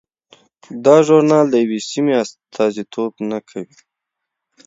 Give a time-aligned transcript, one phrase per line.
[0.85, 3.77] دا ژورنال د یوې سیمې استازیتوب نه کوي.